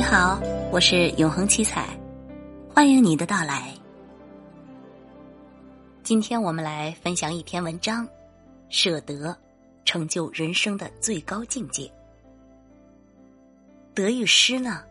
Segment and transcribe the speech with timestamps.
[0.00, 0.40] 你好，
[0.72, 1.86] 我是永恒七彩，
[2.74, 3.70] 欢迎你的到来。
[6.02, 8.08] 今天我们来分享一篇文章：
[8.70, 9.36] 舍得，
[9.84, 11.92] 成就人生的最高境界。
[13.92, 14.82] 得与失呢，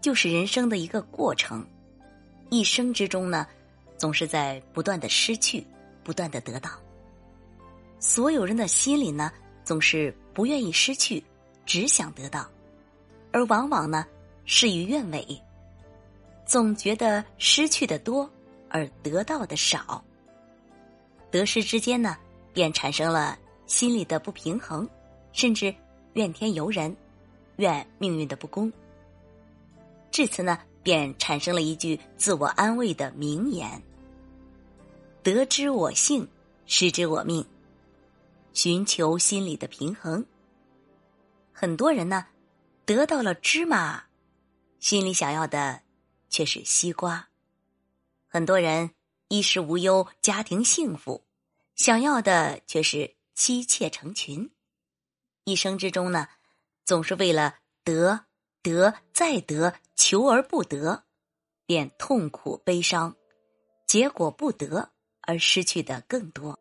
[0.00, 1.62] 就是人生的一个过程。
[2.48, 3.46] 一生之中呢，
[3.98, 5.62] 总是在不断的失去，
[6.02, 6.70] 不断的得到。
[8.00, 9.30] 所有人的心里呢，
[9.64, 11.22] 总是不愿意失去，
[11.66, 12.48] 只想得到，
[13.32, 14.06] 而往往呢。
[14.46, 15.42] 事与愿违，
[16.46, 18.30] 总觉得失去的多，
[18.70, 20.02] 而得到的少。
[21.30, 22.16] 得失之间呢，
[22.52, 24.88] 便产生了心里的不平衡，
[25.32, 25.74] 甚至
[26.14, 26.96] 怨天尤人，
[27.56, 28.72] 怨命运的不公。
[30.12, 33.82] 至此呢，便产生了一句自我安慰的名言
[35.24, 36.26] ：“得之我幸，
[36.66, 37.44] 失之我命。”
[38.54, 40.24] 寻求心理的平衡。
[41.52, 42.24] 很多人呢，
[42.86, 44.05] 得到了芝麻。
[44.86, 45.82] 心里想要的
[46.30, 47.28] 却是西瓜，
[48.28, 48.92] 很多人
[49.26, 51.24] 衣食无忧、家庭幸福，
[51.74, 54.48] 想要的却是妻妾成群。
[55.42, 56.28] 一生之中呢，
[56.84, 58.26] 总是为了得、
[58.62, 61.02] 得再得，求而不得，
[61.66, 63.16] 便痛苦悲伤，
[63.88, 66.56] 结果不得而失去的更多。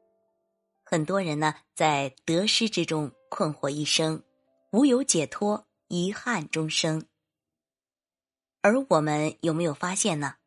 [0.83, 4.23] 很多人呢，在得失之中困惑一生，
[4.71, 7.05] 无有解脱，遗憾终生。
[8.65, 10.37] 而我们有没有发现呢？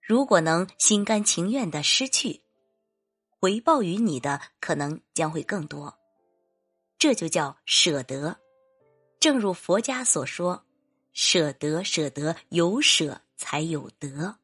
[0.00, 2.40] 如果能心甘情愿的失去，
[3.28, 5.98] 回报于你的可能将会更多。
[6.98, 8.38] 这就叫舍得。
[9.18, 10.64] 正如佛家所说
[11.12, 14.36] ：“舍得，舍得，有舍才有得。”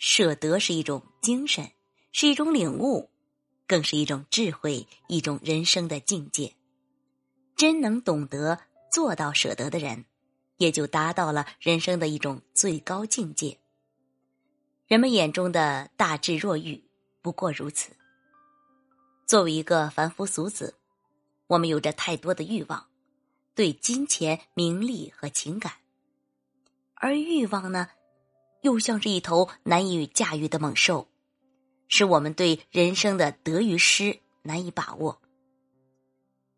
[0.00, 1.70] 舍得是一种精神，
[2.12, 3.10] 是一种领悟，
[3.66, 6.56] 更是一种智慧，一种人生的境界。
[7.56, 8.58] 真能懂得
[8.90, 10.06] 做到舍得的人。
[10.60, 13.58] 也就达到了人生的一种最高境界。
[14.86, 16.84] 人们眼中的大智若愚，
[17.22, 17.96] 不过如此。
[19.26, 20.74] 作为一个凡夫俗子，
[21.46, 22.88] 我们有着太多的欲望，
[23.54, 25.72] 对金钱、名利和情感，
[26.92, 27.88] 而欲望呢，
[28.60, 31.08] 又像是一头难以驾驭的猛兽，
[31.88, 35.22] 使我们对人生的得与失难以把握。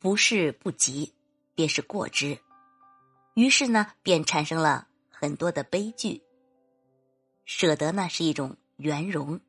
[0.01, 1.13] 不是不及，
[1.55, 2.37] 便是过之。
[3.35, 6.23] 于是呢，便产生了很多的悲剧。
[7.45, 9.41] 舍得呢，是一种圆融，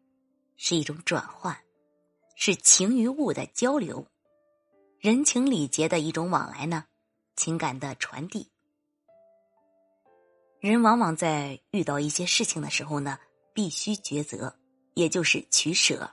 [0.55, 1.57] 是一种转换，
[2.35, 4.07] 是情与物的交流，
[4.99, 6.85] 人情礼节的一种往来呢，
[7.35, 8.49] 情感的传递。
[10.61, 13.19] 人往往在遇到一些事情的时候呢，
[13.53, 14.57] 必须抉择，
[14.93, 16.09] 也就是取舍。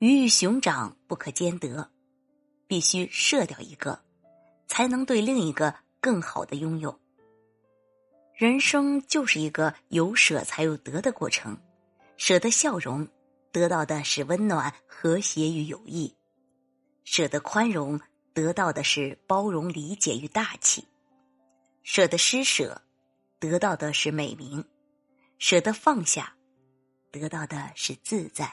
[0.00, 1.88] 鱼与熊掌不可兼得，
[2.66, 4.02] 必须舍掉一个，
[4.66, 5.83] 才能对另一个。
[6.04, 7.00] 更好的拥有，
[8.34, 11.56] 人生就是一个有舍才有得的过程。
[12.18, 13.08] 舍得笑容，
[13.50, 16.14] 得到的是温暖、和谐与友谊；
[17.04, 17.98] 舍得宽容，
[18.34, 20.82] 得到的是包容、理解与大气；
[21.82, 22.82] 舍得施舍，
[23.38, 24.62] 得到的是美名；
[25.38, 26.36] 舍得放下，
[27.10, 28.44] 得到的是自在；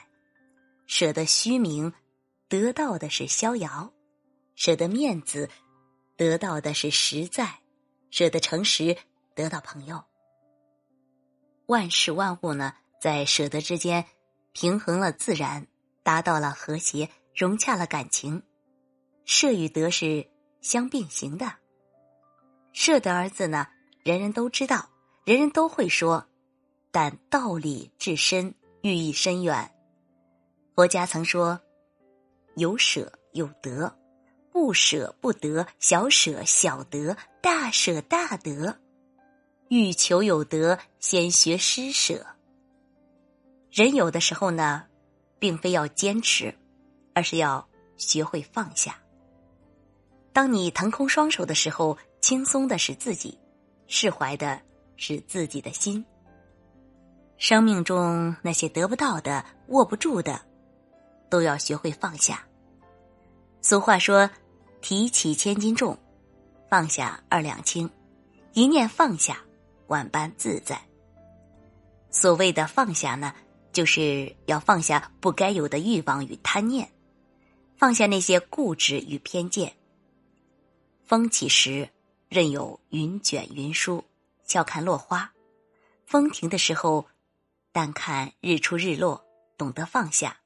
[0.86, 1.92] 舍得虚名，
[2.48, 3.92] 得到的是逍遥；
[4.54, 5.50] 舍得面子。
[6.16, 7.60] 得到的是实在，
[8.10, 8.96] 舍得诚实，
[9.34, 10.04] 得到朋友。
[11.66, 14.04] 万事万物呢，在舍得之间
[14.52, 15.66] 平衡了自然，
[16.02, 18.42] 达到了和谐，融洽了感情。
[19.24, 20.28] 舍与得是
[20.60, 21.54] 相并行的。
[22.72, 23.68] 舍得二字呢，
[24.02, 24.90] 人人都知道，
[25.24, 26.26] 人人都会说，
[26.90, 29.74] 但道理至深，寓意深远。
[30.74, 31.60] 佛家曾说
[32.56, 33.96] ：“有舍有得。”
[34.52, 38.78] 不舍不得，小舍小得，大舍大得。
[39.68, 42.26] 欲求有得，先学施舍。
[43.70, 44.84] 人有的时候呢，
[45.38, 46.54] 并非要坚持，
[47.14, 48.98] 而是要学会放下。
[50.34, 53.38] 当你腾空双手的时候，轻松的是自己，
[53.86, 54.60] 释怀的
[54.96, 56.04] 是自己的心。
[57.38, 60.38] 生命中那些得不到的、握不住的，
[61.30, 62.46] 都要学会放下。
[63.62, 64.28] 俗话说。
[64.82, 65.96] 提起千斤重，
[66.68, 67.88] 放下二两轻，
[68.52, 69.38] 一念放下，
[69.86, 70.78] 万般自在。
[72.10, 73.34] 所谓的放下呢，
[73.72, 76.92] 就是要放下不该有的欲望与贪念，
[77.76, 79.72] 放下那些固执与偏见。
[81.06, 81.88] 风起时，
[82.28, 84.04] 任由云卷云舒，
[84.44, 85.30] 笑看落花；
[86.04, 87.06] 风停的时候，
[87.72, 89.24] 淡看日出日落。
[89.58, 90.38] 懂得放下，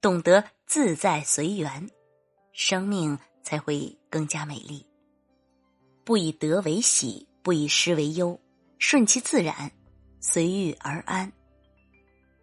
[0.00, 1.90] 懂得自在随缘，
[2.52, 3.18] 生命。
[3.44, 4.84] 才会更加美丽。
[6.02, 8.40] 不以德为喜，不以失为忧，
[8.78, 9.70] 顺其自然，
[10.18, 11.32] 随遇而安。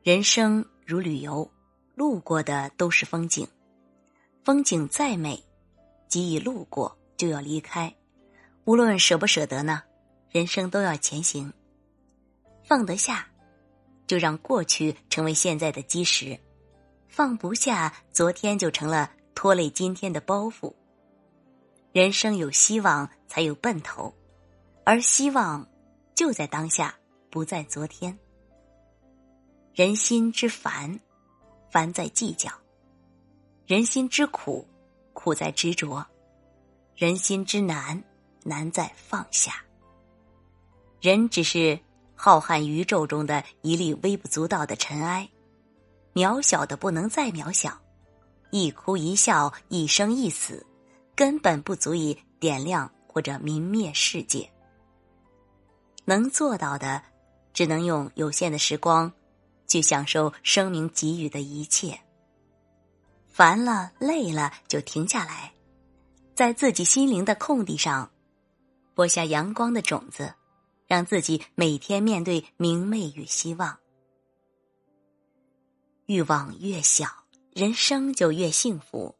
[0.03, 1.51] 人生如旅游，
[1.93, 3.47] 路过的都是风景，
[4.43, 5.43] 风景再美，
[6.07, 7.93] 即已路过就要离开。
[8.65, 9.83] 无论舍不舍得呢，
[10.29, 11.51] 人生都要前行。
[12.63, 13.27] 放得下，
[14.07, 16.35] 就让过去成为现在的基石；
[17.07, 20.73] 放不下，昨天就成了拖累今天的包袱。
[21.93, 24.13] 人生有希望，才有奔头，
[24.85, 25.67] 而希望
[26.15, 26.95] 就在当下，
[27.29, 28.17] 不在昨天。
[29.73, 30.97] 人心之烦，
[31.69, 32.49] 烦在计较；
[33.65, 34.65] 人心之苦，
[35.11, 36.01] 苦在执着；
[36.95, 38.01] 人心之难，
[38.43, 39.61] 难在放下。
[41.01, 41.77] 人只是
[42.15, 45.29] 浩瀚宇宙中的一粒微不足道的尘埃，
[46.13, 47.77] 渺小的不能再渺小，
[48.49, 50.65] 一哭一笑，一生一死。
[51.21, 54.51] 根本不足以点亮或者泯灭世界。
[56.03, 57.03] 能做到的，
[57.53, 59.13] 只能用有限的时光，
[59.67, 62.01] 去享受生命给予的一切。
[63.27, 65.53] 烦了、累了，就停下来，
[66.33, 68.09] 在自己心灵的空地上，
[68.95, 70.33] 播下阳光的种子，
[70.87, 73.77] 让自己每天面对明媚与希望。
[76.07, 77.05] 欲望越小，
[77.53, 79.15] 人生就越幸福。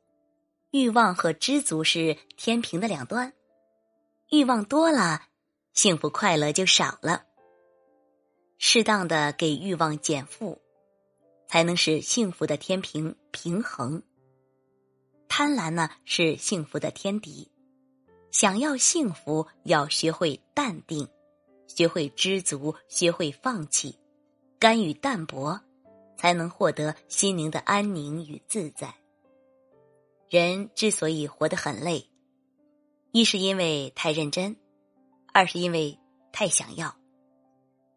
[0.72, 3.34] 欲望和知足是天平的两端，
[4.30, 5.24] 欲望多了，
[5.74, 7.26] 幸福快乐就少了。
[8.58, 10.62] 适当的给欲望减负，
[11.50, 14.02] 才能使幸福的天平平衡。
[15.28, 17.52] 贪婪呢是幸福的天敌，
[18.32, 21.06] 想要幸福，要学会淡定，
[21.68, 24.00] 学会知足，学会放弃，
[24.58, 25.60] 甘于淡泊，
[26.18, 29.01] 才能获得心灵的安宁与自在。
[30.32, 32.10] 人之所以活得很累，
[33.12, 34.56] 一是因为太认真，
[35.34, 36.00] 二是因为
[36.32, 36.96] 太想要，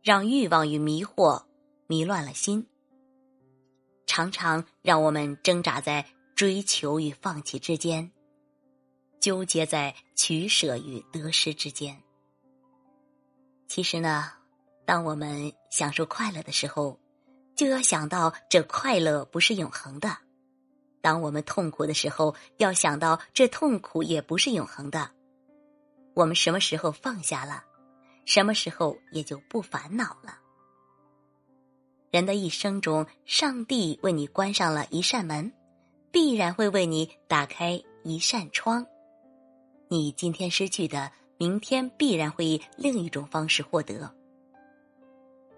[0.02, 1.44] 让欲望与迷惑
[1.86, 2.66] 迷乱了心，
[4.04, 6.04] 常常让我们挣扎在
[6.34, 8.10] 追求与放弃之间，
[9.20, 12.02] 纠结在取舍与得失之间。
[13.68, 14.32] 其实呢，
[14.84, 16.98] 当我们享受快乐的时候，
[17.54, 20.23] 就要想到这快乐不是永恒的。
[21.04, 25.10] 当我们痛苦的时候，要想到这痛苦也不是永恒的。
[26.14, 27.62] 我们什么时候放下了，
[28.24, 30.38] 什么时候也就不烦恼了。
[32.10, 35.52] 人的一生中，上帝为你关上了一扇门，
[36.10, 38.86] 必然会为你打开一扇窗。
[39.88, 44.10] 你今天失去的，明天必然会以另一种方式获得。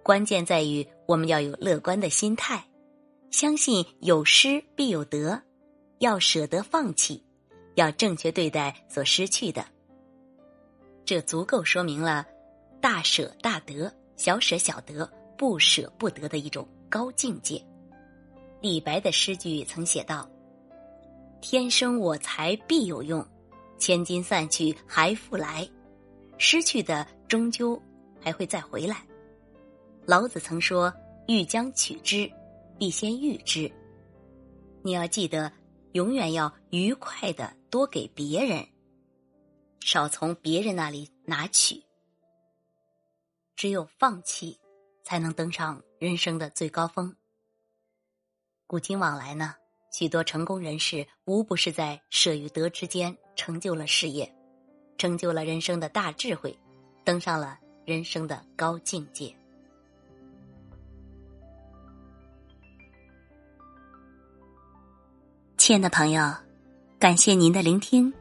[0.03, 2.65] 关键在于我们要有乐观的心态。
[3.31, 5.43] 相信有失必有得，
[5.99, 7.23] 要舍得放弃，
[7.75, 9.65] 要正确对待所失去的。
[11.05, 12.27] 这足够说明了
[12.81, 17.63] 大舍大得、小舍小得、不舍不得的一种高境界。
[18.61, 20.29] 李白的诗句曾写道
[21.43, 23.25] ：“天生我材必有用，
[23.79, 25.69] 千金散去还复来。
[26.39, 27.81] 失去的终究
[28.21, 29.05] 还会再回来。”
[30.07, 30.93] 老子曾说
[31.29, 32.31] ：“欲将取之。”
[32.79, 33.71] 必先预知。
[34.83, 35.53] 你要记得，
[35.93, 38.67] 永远要愉快的多给别人，
[39.81, 41.83] 少从别人那里拿取。
[43.57, 44.59] 只有放弃，
[45.03, 47.17] 才能登上人生的最高峰。
[48.67, 49.55] 古今往来呢，
[49.91, 54.31] 许多成功人士无不是在舍与得之间成就了事业，
[54.99, 56.57] 成就了人生的大智慧，
[57.05, 59.35] 登上了人生的高境界。
[65.67, 66.33] 亲爱的朋友，
[66.97, 68.13] 感谢您的聆听。